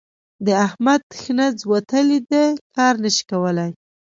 د 0.45 0.47
احمد 0.67 1.01
ښنځ 1.21 1.57
وتلي 1.71 2.19
دي؛ 2.29 2.45
کار 2.75 2.93
نه 3.03 3.09
شي 3.15 3.23
کولای. 3.31 3.71